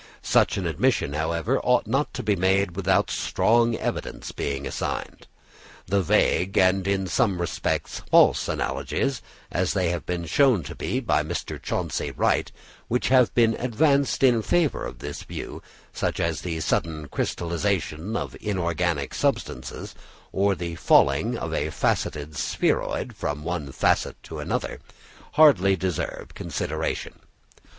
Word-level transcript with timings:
Such 0.23 0.57
an 0.57 0.65
admission, 0.65 1.13
however, 1.13 1.59
ought 1.59 1.85
not 1.85 2.11
to 2.15 2.23
be 2.23 2.35
made 2.35 2.75
without 2.75 3.11
strong 3.11 3.75
evidence 3.75 4.31
being 4.31 4.65
assigned. 4.65 5.27
The 5.85 6.01
vague 6.01 6.57
and 6.57 6.87
in 6.87 7.05
some 7.05 7.39
respects 7.39 8.01
false 8.09 8.47
analogies, 8.47 9.21
as 9.51 9.73
they 9.73 9.89
have 9.89 10.07
been 10.07 10.25
shown 10.25 10.63
to 10.63 10.73
be 10.73 11.01
by 11.01 11.21
Mr. 11.21 11.61
Chauncey 11.61 12.09
Wright, 12.09 12.51
which 12.87 13.09
have 13.09 13.31
been 13.35 13.53
advanced 13.59 14.23
in 14.23 14.41
favour 14.41 14.87
of 14.87 14.97
this 14.97 15.21
view, 15.21 15.61
such 15.93 16.19
as 16.19 16.41
the 16.41 16.59
sudden 16.61 17.07
crystallisation 17.07 18.17
of 18.17 18.35
inorganic 18.41 19.13
substances, 19.13 19.93
or 20.31 20.55
the 20.55 20.73
falling 20.77 21.37
of 21.37 21.53
a 21.53 21.69
facetted 21.69 22.35
spheroid 22.35 23.15
from 23.15 23.43
one 23.43 23.71
facet 23.71 24.15
to 24.23 24.39
another, 24.39 24.79
hardly 25.33 25.75
deserve 25.75 26.33
consideration. 26.33 27.19